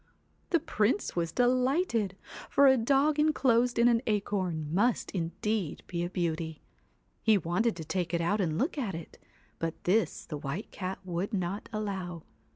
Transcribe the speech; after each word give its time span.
The 0.49 0.59
Prince 0.59 1.15
was 1.15 1.31
delighted, 1.31 2.17
for 2.49 2.65
a 2.65 2.75
dog 2.75 3.19
enclosed 3.19 3.77
in 3.77 3.87
an 3.87 4.01
acorn 4.07 4.73
must 4.73 5.11
indeed 5.11 5.83
be 5.85 6.03
a 6.03 6.09
beauty. 6.09 6.63
He 7.21 7.37
wanted 7.37 7.75
to 7.75 7.85
take 7.85 8.11
it 8.11 8.19
out 8.19 8.41
and 8.41 8.57
look 8.57 8.79
at 8.79 8.95
it, 8.95 9.19
but 9.59 9.75
this 9.83 10.25
the 10.25 10.37
White 10.39 10.71
Cat 10.71 10.97
would 11.05 11.35
not 11.35 11.69
allow. 11.71 12.23